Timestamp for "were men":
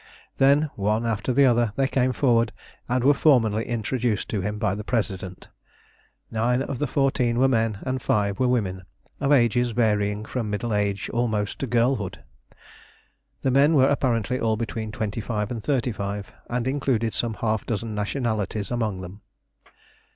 7.37-7.77